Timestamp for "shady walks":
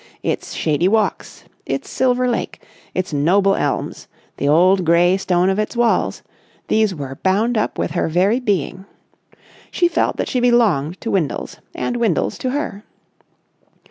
0.55-1.43